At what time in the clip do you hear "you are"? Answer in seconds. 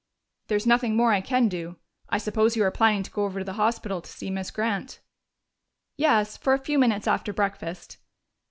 2.55-2.71